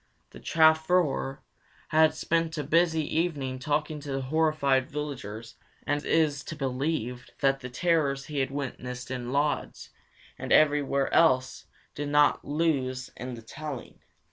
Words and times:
The 0.31 0.43
chauffeur 0.43 1.43
had 1.89 2.15
spent 2.15 2.57
a 2.57 2.63
busy 2.63 3.03
evening 3.03 3.59
talking 3.59 3.99
to 3.99 4.11
the 4.11 4.21
horrified 4.23 4.89
villagers 4.89 5.57
and 5.85 6.03
it 6.03 6.11
is 6.11 6.43
to 6.45 6.55
be 6.55 6.57
believed 6.57 7.33
that 7.41 7.59
the 7.59 7.69
terrors 7.69 8.25
he 8.25 8.39
had 8.39 8.49
witnessed 8.49 9.11
in 9.11 9.31
Lodz 9.31 9.91
and 10.39 10.51
elsewhere 10.51 11.11
did 11.93 12.09
not 12.09 12.43
lose 12.43 13.11
in 13.15 13.35
the 13.35 13.43
telling. 13.43 13.99